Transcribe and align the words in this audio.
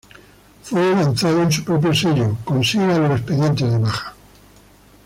Fue 0.63 0.95
lanzado 0.95 1.43
en 1.43 1.51
su 1.51 1.63
propio 1.63 1.93
sello 1.93 2.35
Consiga 2.43 2.97
los 2.97 3.11
expedientes 3.19 3.71
de 3.71 3.77
baja 3.77 4.15